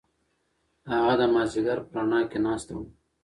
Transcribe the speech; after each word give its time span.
هغه 0.91 1.13
د 1.19 1.23
مازیګر 1.33 1.79
په 1.89 1.95
رڼا 1.99 2.21
کې 2.29 2.39
ناسته 2.45 2.71
وه. 2.77 2.85